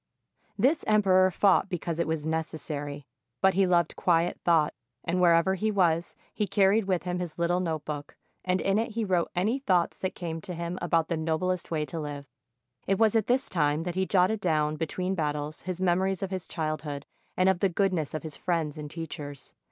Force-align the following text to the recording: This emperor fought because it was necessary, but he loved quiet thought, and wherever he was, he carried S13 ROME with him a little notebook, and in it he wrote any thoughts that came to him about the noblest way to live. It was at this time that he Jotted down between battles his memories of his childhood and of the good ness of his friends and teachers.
This 0.57 0.83
emperor 0.87 1.29
fought 1.29 1.69
because 1.69 1.99
it 1.99 2.07
was 2.07 2.25
necessary, 2.25 3.05
but 3.39 3.53
he 3.53 3.67
loved 3.67 3.95
quiet 3.95 4.39
thought, 4.43 4.73
and 5.03 5.21
wherever 5.21 5.53
he 5.53 5.69
was, 5.69 6.15
he 6.33 6.47
carried 6.47 6.85
S13 6.85 6.87
ROME 6.87 6.87
with 6.87 7.03
him 7.03 7.21
a 7.21 7.27
little 7.39 7.59
notebook, 7.59 8.17
and 8.43 8.59
in 8.61 8.79
it 8.79 8.93
he 8.93 9.05
wrote 9.05 9.29
any 9.35 9.59
thoughts 9.59 9.99
that 9.99 10.15
came 10.15 10.41
to 10.41 10.55
him 10.55 10.79
about 10.81 11.07
the 11.07 11.17
noblest 11.17 11.69
way 11.69 11.85
to 11.85 11.99
live. 11.99 12.25
It 12.87 12.97
was 12.97 13.15
at 13.15 13.27
this 13.27 13.47
time 13.47 13.83
that 13.83 13.93
he 13.93 14.07
Jotted 14.07 14.39
down 14.41 14.75
between 14.75 15.13
battles 15.13 15.61
his 15.61 15.79
memories 15.79 16.23
of 16.23 16.31
his 16.31 16.47
childhood 16.47 17.05
and 17.37 17.47
of 17.47 17.59
the 17.59 17.69
good 17.69 17.93
ness 17.93 18.15
of 18.15 18.23
his 18.23 18.35
friends 18.35 18.79
and 18.79 18.89
teachers. 18.89 19.53